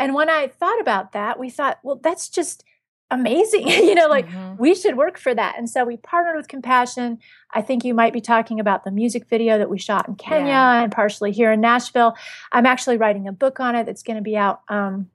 [0.00, 2.64] And when I thought about that, we thought, well, that's just
[3.08, 3.68] amazing.
[3.68, 4.60] you know, like mm-hmm.
[4.60, 5.56] we should work for that.
[5.56, 7.18] And so we partnered with Compassion.
[7.54, 10.46] I think you might be talking about the music video that we shot in Kenya
[10.48, 10.82] yeah.
[10.82, 12.16] and partially here in Nashville.
[12.50, 14.62] I'm actually writing a book on it that's going to be out.
[14.68, 15.08] Um,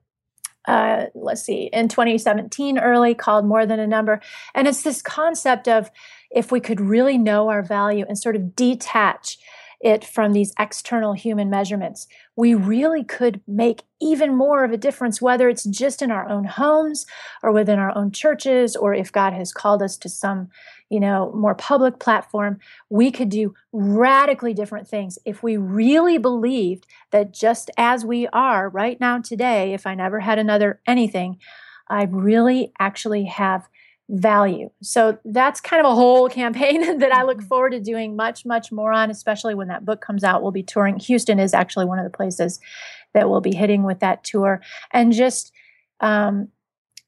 [0.68, 4.22] uh, let's see, in 2017 early called More Than a Number.
[4.54, 5.92] And it's this concept of
[6.32, 9.38] if we could really know our value and sort of detach
[9.82, 15.22] it from these external human measurements, we really could make even more of a difference,
[15.22, 17.06] whether it's just in our own homes
[17.44, 20.50] or within our own churches, or if God has called us to some,
[20.90, 22.60] you know, more public platform.
[22.90, 28.70] We could do radically different things if we really believed that just as we are
[28.70, 31.38] right now today, if I never had another anything,
[31.90, 33.68] I really actually have
[34.10, 34.70] value.
[34.82, 37.48] So that's kind of a whole campaign that I look mm-hmm.
[37.48, 40.42] forward to doing much, much more on, especially when that book comes out.
[40.42, 41.00] We'll be touring.
[41.00, 42.60] Houston is actually one of the places
[43.14, 44.62] that we'll be hitting with that tour.
[44.92, 45.52] And just
[46.00, 46.50] um,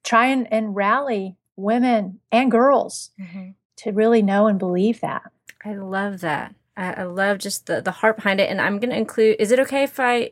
[0.04, 3.50] try and, and rally women and girls mm-hmm.
[3.78, 5.32] To really know and believe that.
[5.64, 6.56] I love that.
[6.76, 8.50] I, I love just the, the heart behind it.
[8.50, 10.32] And I'm going to include, is it okay if I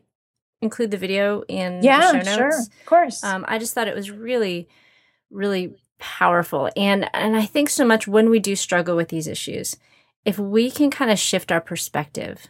[0.62, 2.36] include the video in yeah, the show notes?
[2.36, 2.60] sure.
[2.60, 3.24] Of course.
[3.24, 4.68] Um, I just thought it was really,
[5.30, 6.70] really powerful.
[6.76, 9.78] And and I think so much when we do struggle with these issues,
[10.24, 12.48] if we can kind of shift our perspective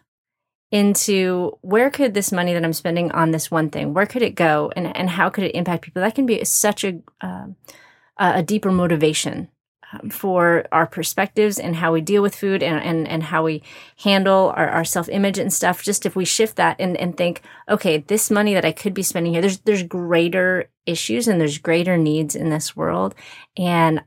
[0.71, 4.35] into where could this money that I'm spending on this one thing, where could it
[4.35, 6.01] go, and and how could it impact people?
[6.01, 7.47] That can be such a uh,
[8.17, 9.54] a deeper motivation um,
[10.09, 13.61] for our perspectives and how we deal with food and, and, and how we
[14.03, 15.83] handle our, our self-image and stuff.
[15.83, 19.03] Just if we shift that and, and think, okay, this money that I could be
[19.03, 23.15] spending here, there's, there's greater issues and there's greater needs in this world.
[23.57, 24.03] And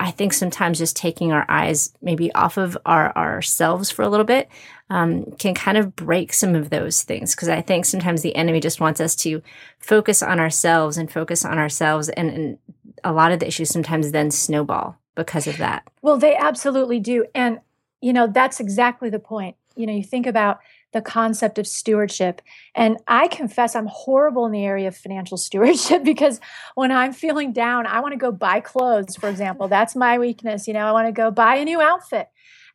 [0.00, 4.24] I think sometimes just taking our eyes maybe off of our ourselves for a little
[4.24, 4.48] bit
[4.90, 7.34] um, can kind of break some of those things.
[7.34, 9.42] Because I think sometimes the enemy just wants us to
[9.80, 12.58] focus on ourselves and focus on ourselves, and, and
[13.02, 15.82] a lot of the issues sometimes then snowball because of that.
[16.00, 17.26] Well, they absolutely do.
[17.34, 17.58] And,
[18.00, 19.56] you know, that's exactly the point.
[19.74, 20.60] You know, you think about
[20.92, 22.40] the concept of stewardship.
[22.74, 26.40] And I confess I'm horrible in the area of financial stewardship because
[26.76, 29.66] when I'm feeling down, I want to go buy clothes, for example.
[29.78, 30.68] That's my weakness.
[30.68, 32.28] You know, I want to go buy a new outfit.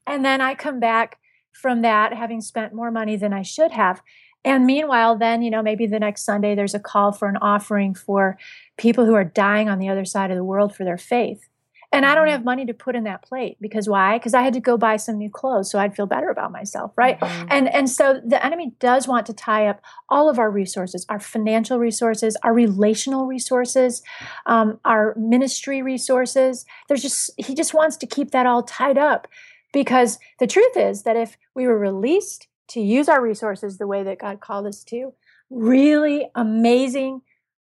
[0.06, 1.18] And then I come back
[1.54, 4.02] from that having spent more money than I should have.
[4.44, 7.96] And meanwhile, then, you know, maybe the next Sunday there's a call for an offering
[7.96, 8.38] for
[8.78, 11.48] people who are dying on the other side of the world for their faith.
[11.94, 12.32] And I don't mm-hmm.
[12.32, 14.18] have money to put in that plate because why?
[14.18, 16.92] Because I had to go buy some new clothes so I'd feel better about myself,
[16.98, 17.20] right?
[17.20, 17.48] Mm-hmm.
[17.52, 19.80] And and so the enemy does want to tie up
[20.10, 24.02] all of our resources, our financial resources, our relational resources,
[24.48, 26.66] um, our ministry resources.
[26.88, 29.28] There's just he just wants to keep that all tied up
[29.72, 34.02] because the truth is that if we were released to use our resources the way
[34.04, 35.14] that God called us to,
[35.52, 37.22] really amazing,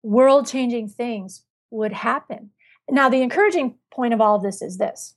[0.02, 2.50] world-changing things would happen.
[2.90, 5.14] Now, the encouraging point of all of this is this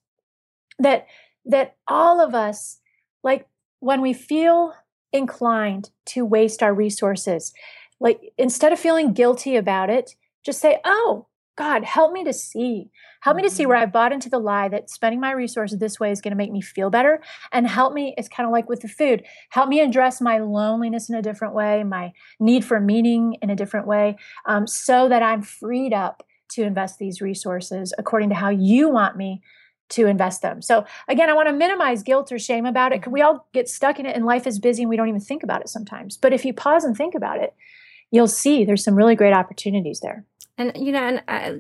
[0.79, 1.05] that
[1.45, 2.79] that all of us
[3.23, 3.47] like
[3.79, 4.73] when we feel
[5.13, 7.53] inclined to waste our resources
[7.99, 12.89] like instead of feeling guilty about it just say oh god help me to see
[13.21, 13.83] help me to see where mm-hmm.
[13.83, 16.51] i've bought into the lie that spending my resources this way is going to make
[16.51, 19.79] me feel better and help me it's kind of like with the food help me
[19.79, 24.15] address my loneliness in a different way my need for meaning in a different way
[24.45, 29.17] um, so that i'm freed up to invest these resources according to how you want
[29.17, 29.41] me
[29.89, 30.61] to invest them.
[30.61, 33.05] So again, I want to minimize guilt or shame about it.
[33.07, 35.43] We all get stuck in it and life is busy and we don't even think
[35.43, 36.17] about it sometimes.
[36.17, 37.53] But if you pause and think about it,
[38.09, 40.25] you'll see there's some really great opportunities there.
[40.57, 41.59] And you know, and I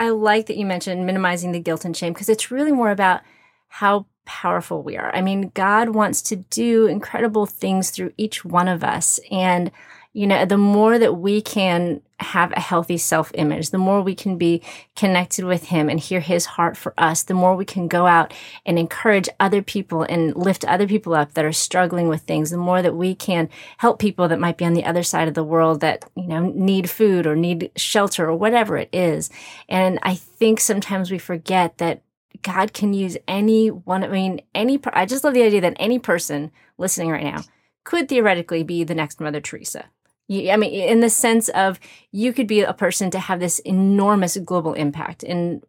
[0.00, 3.22] I like that you mentioned minimizing the guilt and shame because it's really more about
[3.68, 5.14] how powerful we are.
[5.14, 9.70] I mean, God wants to do incredible things through each one of us and
[10.12, 14.14] you know, the more that we can have a healthy self image, the more we
[14.14, 14.62] can be
[14.96, 18.34] connected with Him and hear His heart for us, the more we can go out
[18.66, 22.56] and encourage other people and lift other people up that are struggling with things, the
[22.56, 25.44] more that we can help people that might be on the other side of the
[25.44, 29.30] world that, you know, need food or need shelter or whatever it is.
[29.68, 32.02] And I think sometimes we forget that
[32.42, 35.98] God can use any one, I mean, any, I just love the idea that any
[35.98, 37.42] person listening right now
[37.84, 39.86] could theoretically be the next Mother Teresa
[40.30, 41.80] I mean, in the sense of
[42.12, 45.22] you could be a person to have this enormous global impact.
[45.22, 45.62] And,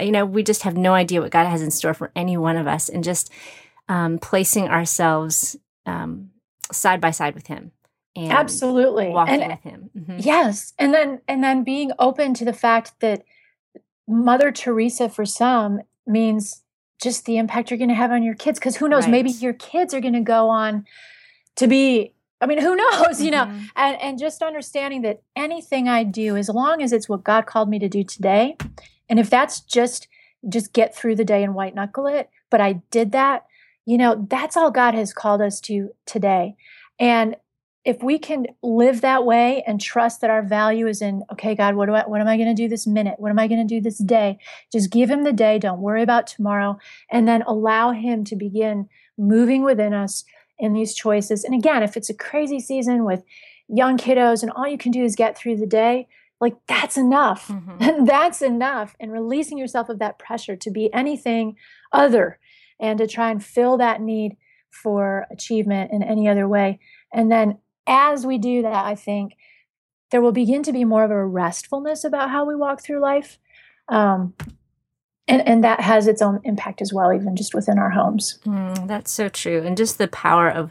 [0.00, 2.56] you know, we just have no idea what God has in store for any one
[2.56, 3.30] of us and just
[3.88, 6.30] um, placing ourselves um,
[6.72, 7.72] side by side with Him.
[8.16, 9.08] And Absolutely.
[9.08, 9.90] Walking and, with Him.
[9.96, 10.18] Mm-hmm.
[10.20, 10.72] Yes.
[10.78, 13.24] And then, and then being open to the fact that
[14.08, 16.62] Mother Teresa for some means
[17.00, 19.10] just the impact you're going to have on your kids because who knows right.
[19.10, 20.84] maybe your kids are going to go on
[21.56, 23.44] to be I mean, who knows, you know?
[23.44, 23.64] Mm-hmm.
[23.76, 27.68] And and just understanding that anything I do, as long as it's what God called
[27.68, 28.56] me to do today,
[29.08, 30.08] and if that's just
[30.48, 33.46] just get through the day and white knuckle it, but I did that,
[33.84, 36.56] you know, that's all God has called us to today.
[36.98, 37.36] And
[37.84, 41.74] if we can live that way and trust that our value is in, okay, God,
[41.74, 43.14] what do I what am I going to do this minute?
[43.18, 44.38] What am I going to do this day?
[44.70, 46.78] Just give him the day, don't worry about tomorrow,
[47.10, 50.24] and then allow him to begin moving within us
[50.60, 51.42] in these choices.
[51.42, 53.24] And again, if it's a crazy season with
[53.68, 56.06] young kiddos and all you can do is get through the day,
[56.40, 57.48] like that's enough.
[57.48, 58.04] Mm-hmm.
[58.04, 58.94] that's enough.
[59.00, 61.56] And releasing yourself of that pressure to be anything
[61.92, 62.38] other
[62.78, 64.36] and to try and fill that need
[64.70, 66.78] for achievement in any other way.
[67.12, 69.32] And then as we do that, I think
[70.10, 73.38] there will begin to be more of a restfulness about how we walk through life.
[73.88, 74.34] Um,
[75.30, 78.38] and and that has its own impact as well even just within our homes.
[78.44, 79.62] Mm, that's so true.
[79.62, 80.70] And just the power of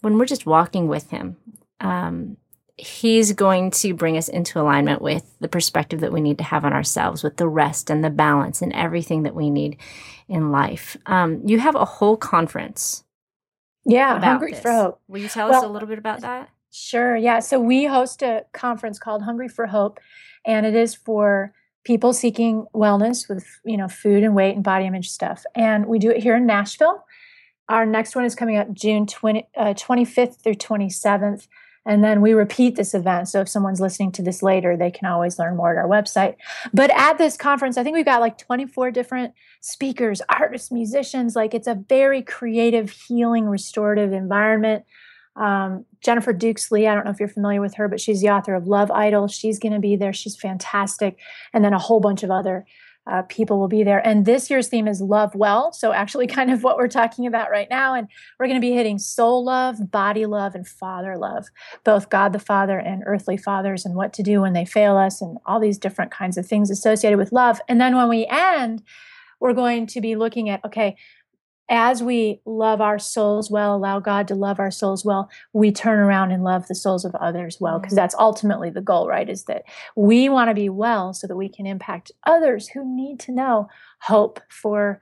[0.00, 1.36] when we're just walking with him
[1.80, 2.36] um,
[2.76, 6.64] he's going to bring us into alignment with the perspective that we need to have
[6.64, 9.76] on ourselves with the rest and the balance and everything that we need
[10.28, 10.96] in life.
[11.06, 13.04] Um, you have a whole conference
[13.84, 14.60] yeah hungry this.
[14.60, 15.00] for hope.
[15.08, 16.50] Will you tell well, us a little bit about that?
[16.70, 17.40] sure yeah.
[17.40, 19.98] So we host a conference called hungry for hope
[20.44, 21.52] and it is for
[21.84, 25.44] people seeking wellness with you know food and weight and body image stuff.
[25.54, 27.04] And we do it here in nashville.
[27.68, 31.48] Our next one is coming up june 20, uh, 25th through 27th
[31.86, 33.28] and then we repeat this event.
[33.28, 36.36] So if someone's listening to this later they can always learn more at our website.
[36.72, 41.36] But at this conference i think we've got like 24 different speakers artists musicians.
[41.36, 44.84] Like it's a very creative healing restorative environment
[45.38, 48.30] um, Jennifer Dukes Lee, I don't know if you're familiar with her, but she's the
[48.30, 49.28] author of Love Idol.
[49.28, 50.12] She's going to be there.
[50.12, 51.18] She's fantastic.
[51.54, 52.66] And then a whole bunch of other
[53.06, 54.06] uh, people will be there.
[54.06, 55.72] And this year's theme is Love Well.
[55.72, 57.94] So, actually, kind of what we're talking about right now.
[57.94, 61.46] And we're going to be hitting soul love, body love, and father love,
[61.84, 65.22] both God the Father and earthly fathers, and what to do when they fail us,
[65.22, 67.60] and all these different kinds of things associated with love.
[67.68, 68.82] And then when we end,
[69.40, 70.96] we're going to be looking at okay,
[71.68, 75.98] as we love our souls well, allow God to love our souls well, we turn
[75.98, 77.96] around and love the souls of others well, because mm-hmm.
[77.96, 79.28] that's ultimately the goal, right?
[79.28, 79.64] Is that
[79.96, 83.68] we want to be well so that we can impact others who need to know
[84.00, 85.00] hope for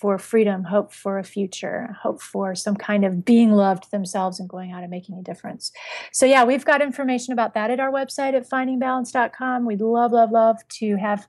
[0.00, 4.48] for freedom, hope for a future, hope for some kind of being loved themselves and
[4.48, 5.72] going out and making a difference.
[6.12, 9.66] So yeah, we've got information about that at our website at findingbalance.com.
[9.66, 11.26] We'd love, love, love to have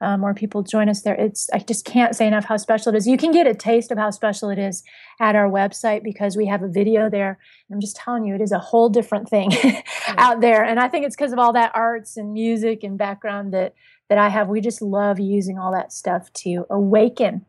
[0.00, 1.14] um, more people join us there.
[1.14, 3.06] It's I just can't say enough how special it is.
[3.06, 4.82] You can get a taste of how special it is
[5.20, 7.38] at our website because we have a video there.
[7.70, 9.50] I'm just telling you, it is a whole different thing
[10.08, 10.64] out there.
[10.64, 13.74] And I think it's because of all that arts and music and background that
[14.08, 14.48] that I have.
[14.48, 17.44] We just love using all that stuff to awaken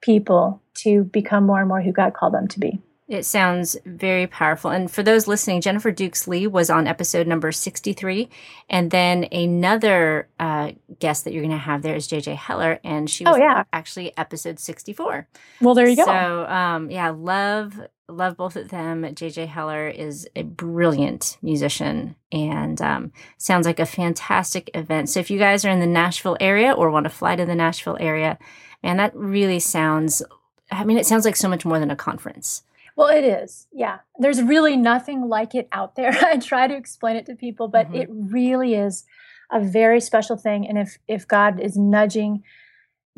[0.00, 2.80] people to become more and more who God called them to be.
[3.10, 4.70] It sounds very powerful.
[4.70, 8.28] And for those listening, Jennifer Dukes Lee was on episode number 63.
[8.68, 10.70] And then another uh,
[11.00, 12.78] guest that you're going to have there is JJ Heller.
[12.84, 13.64] And she oh, was oh, yeah.
[13.72, 15.26] actually episode 64.
[15.60, 16.04] Well, there you go.
[16.04, 19.02] So, um, yeah, love, love both of them.
[19.02, 25.08] JJ Heller is a brilliant musician and um, sounds like a fantastic event.
[25.08, 27.56] So if you guys are in the Nashville area or want to fly to the
[27.56, 28.38] Nashville area,
[28.84, 30.22] man, that really sounds,
[30.70, 32.62] I mean, it sounds like so much more than a conference.
[32.96, 33.66] Well, it is.
[33.72, 33.98] Yeah.
[34.18, 36.10] There's really nothing like it out there.
[36.22, 37.96] I try to explain it to people, but mm-hmm.
[37.96, 39.04] it really is
[39.50, 40.66] a very special thing.
[40.66, 42.42] And if if God is nudging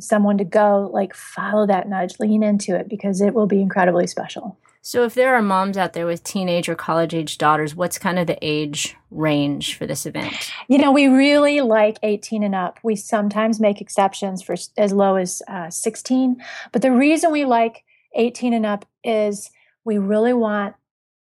[0.01, 4.07] someone to go, like follow that nudge, lean into it because it will be incredibly
[4.07, 4.59] special.
[4.85, 8.19] So if there are moms out there with teenage or college age daughters, what's kind
[8.19, 10.51] of the age range for this event?
[10.67, 12.81] You know, we really like 18 and up.
[12.83, 17.85] We sometimes make exceptions for as low as uh, 16, but the reason we like
[18.17, 19.53] 18 and up is
[19.85, 20.75] we really want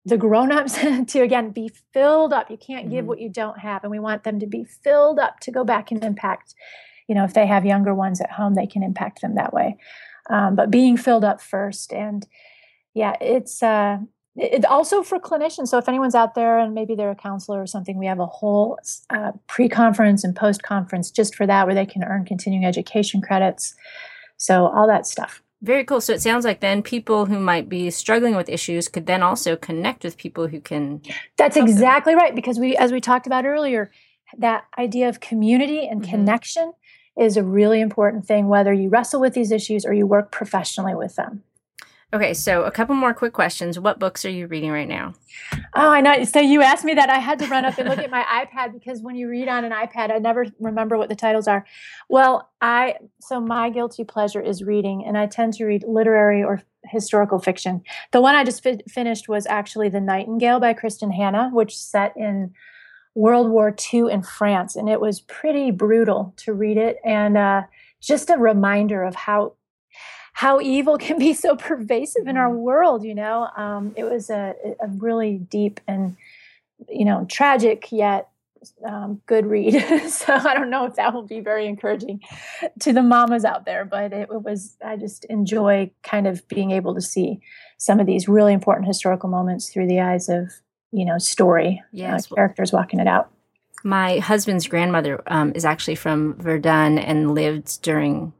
[0.05, 2.49] the grown-ups to again be filled up.
[2.49, 3.07] You can't give mm-hmm.
[3.07, 5.91] what you don't have and we want them to be filled up to go back
[5.91, 6.53] and impact
[7.07, 9.77] you know if they have younger ones at home they can impact them that way.
[10.29, 12.25] Um, but being filled up first and
[12.93, 13.97] yeah it's uh
[14.37, 15.69] it, also for clinicians.
[15.69, 18.25] So if anyone's out there and maybe they're a counselor or something we have a
[18.25, 18.77] whole
[19.09, 23.75] uh, pre-conference and post-conference just for that where they can earn continuing education credits.
[24.35, 25.99] So all that stuff very cool.
[25.99, 29.55] So it sounds like then people who might be struggling with issues could then also
[29.55, 31.01] connect with people who can.
[31.37, 32.21] That's exactly them.
[32.21, 33.91] right because we, as we talked about earlier,
[34.37, 36.11] that idea of community and mm-hmm.
[36.11, 36.73] connection
[37.17, 40.95] is a really important thing, whether you wrestle with these issues or you work professionally
[40.95, 41.43] with them.
[42.13, 43.79] Okay, so a couple more quick questions.
[43.79, 45.13] What books are you reading right now?
[45.75, 46.23] Oh, I know.
[46.23, 47.09] So you asked me that.
[47.09, 49.65] I had to run up and look at my iPad because when you read on
[49.65, 51.65] an iPad, I never remember what the titles are.
[52.07, 56.61] Well, I so my guilty pleasure is reading, and I tend to read literary or
[56.85, 57.81] historical fiction.
[58.11, 62.15] The one I just fi- finished was actually The Nightingale by Kristin Hannah, which set
[62.15, 62.53] in
[63.15, 67.63] World War II in France, and it was pretty brutal to read it, and uh,
[67.99, 69.55] just a reminder of how
[70.35, 72.59] how evil can be so pervasive in our mm-hmm.
[72.59, 73.03] world.
[73.03, 76.15] You know, um, it was a, a really deep and
[76.89, 78.29] you know tragic yet
[78.85, 79.73] um, good read.
[80.09, 82.21] so I don't know if that will be very encouraging
[82.79, 86.71] to the mamas out there, but it, it, was, I just enjoy kind of being
[86.71, 87.39] able to see
[87.77, 90.51] some of these really important historical moments through the eyes of,
[90.91, 92.31] you know, story uh, yes.
[92.31, 93.29] Uh, characters walking it out.
[93.83, 98.33] My husband's grandmother um, is actually from Verdun and lived during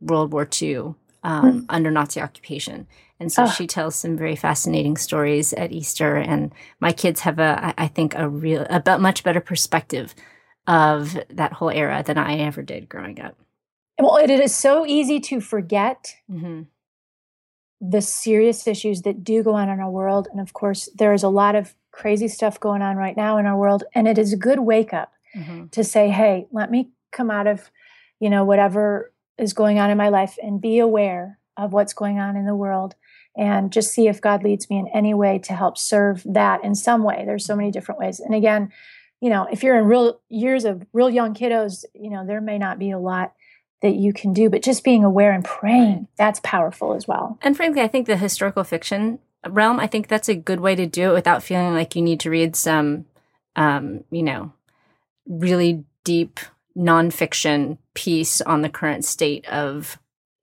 [0.00, 0.94] World War II
[1.24, 1.66] um, mm.
[1.68, 2.86] under Nazi occupation.
[3.18, 3.50] And so oh.
[3.50, 6.16] she tells some very fascinating stories at Easter.
[6.16, 10.14] And my kids have a, I think, a real, a much better perspective
[10.66, 13.36] of that whole era than I ever did growing up.
[13.98, 16.62] Well, it is so easy to forget mm-hmm.
[17.80, 20.28] the serious issues that do go on in our world.
[20.30, 23.46] And of course, there is a lot of crazy stuff going on right now in
[23.46, 23.84] our world.
[23.94, 25.68] And it is a good wake up mm-hmm.
[25.68, 27.70] to say, hey, let me come out of,
[28.18, 32.18] you know, whatever is going on in my life and be aware of what's going
[32.18, 32.94] on in the world
[33.36, 36.74] and just see if God leads me in any way to help serve that in
[36.74, 37.24] some way.
[37.26, 38.20] There's so many different ways.
[38.20, 38.72] And again,
[39.20, 42.58] you know, if you're in real years of real young kiddos, you know, there may
[42.58, 43.32] not be a lot
[43.82, 47.38] that you can do, but just being aware and praying, that's powerful as well.
[47.42, 50.86] And frankly, I think the historical fiction realm, I think that's a good way to
[50.86, 53.06] do it without feeling like you need to read some
[53.56, 54.52] um, you know,
[55.26, 56.40] really deep
[56.76, 59.98] nonfiction piece on the current state of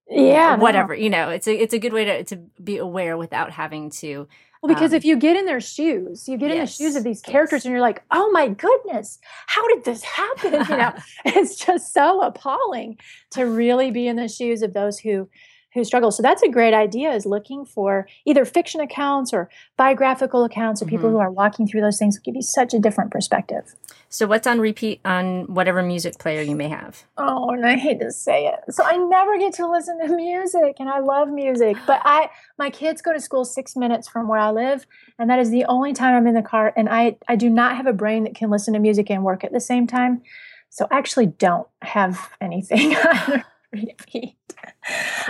[0.09, 1.01] yeah whatever no.
[1.01, 4.27] you know it's a it's a good way to to be aware without having to
[4.61, 6.95] well because um, if you get in their shoes you get yes, in the shoes
[6.95, 7.65] of these characters yes.
[7.65, 10.93] and you're like oh my goodness how did this happen you know
[11.25, 12.97] it's just so appalling
[13.29, 15.29] to really be in the shoes of those who
[15.73, 16.11] who struggle.
[16.11, 20.87] So that's a great idea is looking for either fiction accounts or biographical accounts of
[20.87, 21.15] people mm-hmm.
[21.15, 23.75] who are walking through those things will give you such a different perspective.
[24.09, 27.03] So what's on repeat on whatever music player you may have?
[27.17, 28.73] Oh, and I hate to say it.
[28.73, 32.69] So I never get to listen to music and I love music, but I my
[32.69, 34.85] kids go to school 6 minutes from where I live
[35.17, 37.77] and that is the only time I'm in the car and I I do not
[37.77, 40.21] have a brain that can listen to music and work at the same time.
[40.69, 42.95] So I actually don't have anything
[43.71, 44.35] repeat.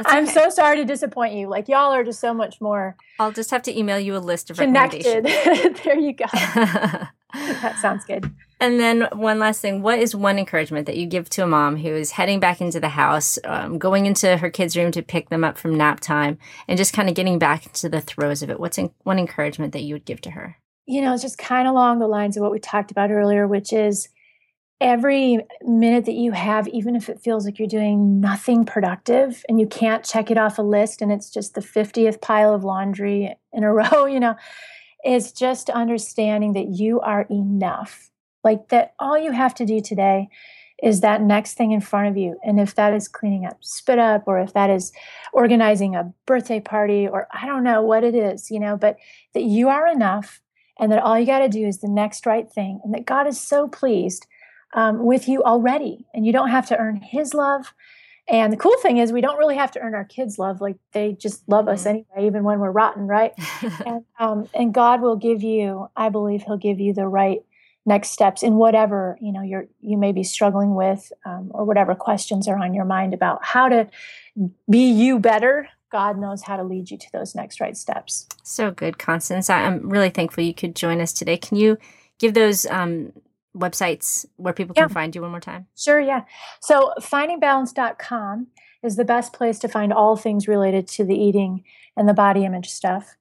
[0.06, 1.48] I'm so sorry to disappoint you.
[1.48, 2.96] Like y'all are just so much more.
[3.20, 5.26] I'll just have to email you a list of connected.
[5.84, 6.26] there you go.
[6.34, 8.32] that sounds good.
[8.60, 11.78] And then one last thing: what is one encouragement that you give to a mom
[11.78, 15.30] who is heading back into the house, um, going into her kids' room to pick
[15.30, 16.38] them up from nap time,
[16.68, 18.60] and just kind of getting back into the throes of it?
[18.60, 20.58] What's in, one encouragement that you would give to her?
[20.86, 23.48] You know, it's just kind of along the lines of what we talked about earlier,
[23.48, 24.10] which is
[24.82, 29.60] every minute that you have, even if it feels like you're doing nothing productive and
[29.60, 33.34] you can't check it off a list and it's just the 50th pile of laundry
[33.54, 34.36] in a row, you know,
[35.06, 38.10] is just understanding that you are enough.
[38.44, 40.30] Like that, all you have to do today
[40.82, 42.40] is that next thing in front of you.
[42.44, 44.92] And if that is cleaning up spit up, or if that is
[45.32, 48.98] organizing a birthday party, or I don't know what it is, you know, but
[49.36, 50.42] that you are enough
[50.80, 52.82] and that all you got to do is the next right thing.
[52.84, 54.26] And that God is so pleased
[54.74, 57.74] um, with you already, and you don't have to earn His love.
[58.28, 60.78] And the cool thing is, we don't really have to earn our kids' love; like
[60.94, 61.90] they just love us mm-hmm.
[61.90, 63.34] anyway, even when we're rotten, right?
[63.86, 67.42] and, um, and God will give you, I believe, He'll give you the right
[67.84, 71.96] next steps in whatever you know you're you may be struggling with, um, or whatever
[71.96, 73.90] questions are on your mind about how to
[74.70, 78.28] be you better God knows how to lead you to those next right steps.
[78.44, 79.50] So good, Constance.
[79.50, 81.38] I'm really thankful you could join us today.
[81.38, 81.78] Can you
[82.18, 83.12] give those um,
[83.56, 85.68] websites where people can find you one more time?
[85.76, 86.24] Sure, yeah.
[86.62, 88.48] So findingbalance.com
[88.84, 91.64] is the best place to find all things related to the eating
[91.98, 93.16] and the body image stuff,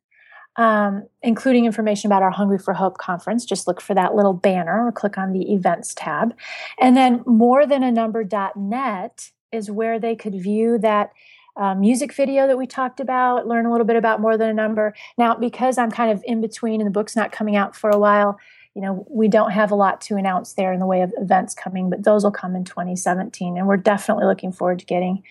[0.57, 3.45] um, including information about our Hungry for Hope conference.
[3.45, 6.35] Just look for that little banner or click on the events tab.
[6.79, 11.11] And then more than a number.net is where they could view that
[11.57, 14.55] uh, music video that we talked about, learn a little bit about more than a
[14.55, 14.95] number.
[15.19, 17.99] Now, because I'm kind of in between and the book's not coming out for a
[17.99, 18.39] while,
[18.75, 21.55] you know, we don't have a lot to announce there in the way of events
[21.55, 23.59] coming, but those will come in 2017.
[23.59, 25.23] And we're definitely looking forward to getting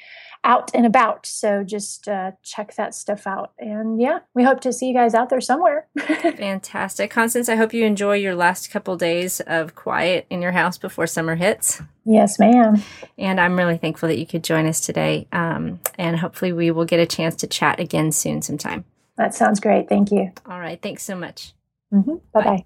[0.44, 1.26] out and about.
[1.26, 3.52] So just uh, check that stuff out.
[3.60, 5.88] And yeah, we hope to see you guys out there somewhere.
[6.00, 7.12] Fantastic.
[7.12, 11.08] Constance, I hope you enjoy your last couple days of quiet in your house before
[11.08, 11.82] summer hits.
[12.06, 12.82] Yes, ma'am.
[13.18, 15.28] And I'm really thankful that you could join us today.
[15.32, 18.86] Um, and hopefully, we will get a chance to chat again soon sometime.
[19.18, 19.90] That sounds great.
[19.90, 20.32] Thank you.
[20.46, 20.82] All right.
[20.82, 21.54] Thanks so much.
[21.94, 22.16] Mm-hmm.
[22.34, 22.66] Bye bye.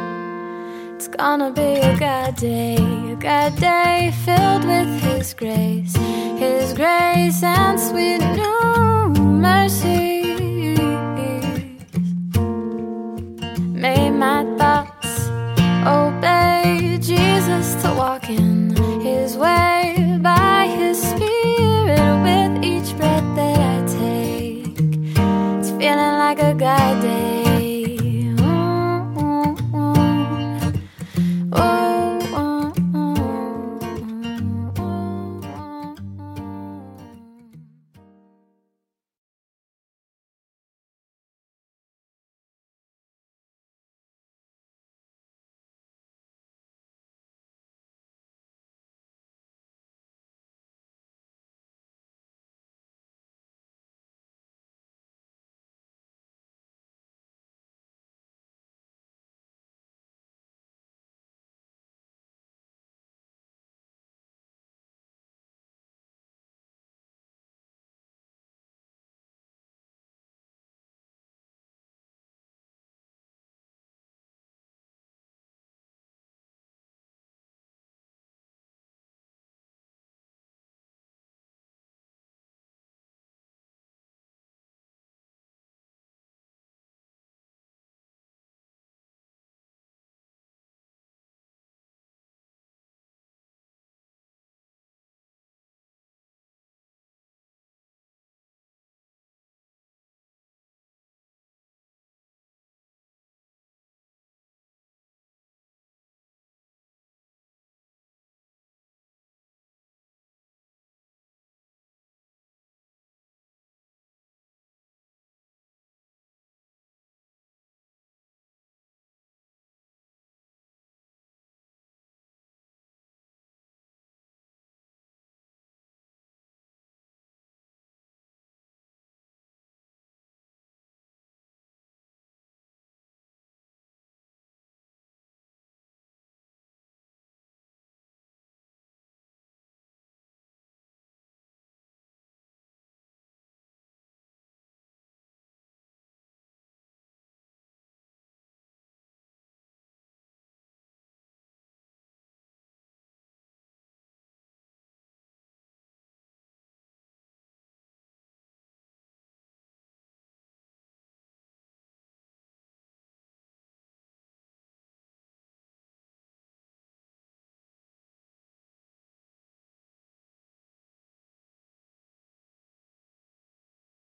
[1.07, 5.95] gonna be a good day, a good day filled with His grace,
[6.37, 9.00] His grace and sweet new